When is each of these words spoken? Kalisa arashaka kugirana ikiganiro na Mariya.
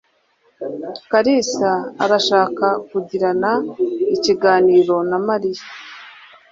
Kalisa 1.11 1.71
arashaka 2.03 2.67
kugirana 2.89 3.51
ikiganiro 4.15 4.95
na 5.09 5.17
Mariya. 5.27 5.63